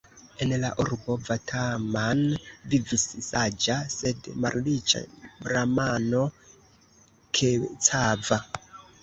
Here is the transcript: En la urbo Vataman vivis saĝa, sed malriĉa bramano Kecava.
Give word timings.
En 0.43 0.51
la 0.61 0.69
urbo 0.83 1.15
Vataman 1.25 2.23
vivis 2.71 3.03
saĝa, 3.27 3.75
sed 3.97 4.31
malriĉa 4.47 5.03
bramano 5.45 6.25
Kecava. 7.43 8.43